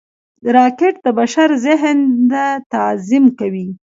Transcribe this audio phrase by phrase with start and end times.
[0.55, 1.97] راکټ د بشر ذهن
[2.31, 3.67] ته تعظیم کوي